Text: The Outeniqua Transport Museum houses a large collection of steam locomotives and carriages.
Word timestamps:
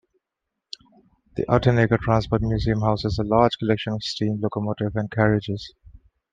The 1.35 1.45
Outeniqua 1.47 1.99
Transport 1.99 2.41
Museum 2.41 2.81
houses 2.81 3.19
a 3.19 3.23
large 3.23 3.55
collection 3.59 3.93
of 3.93 4.01
steam 4.03 4.39
locomotives 4.41 4.95
and 4.95 5.11
carriages. 5.11 5.75